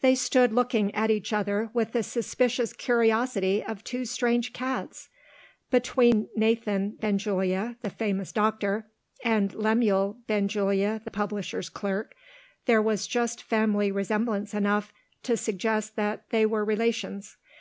[0.00, 5.08] They stood looking at each other with the suspicious curiosity of two strange cats.
[5.72, 8.86] Between Nathan Benjulia, the famous doctor,
[9.24, 12.14] and Lemuel Benjulia, the publisher's clerk,
[12.66, 14.92] there was just family resemblance enough
[15.24, 17.36] to suggest that they were relations.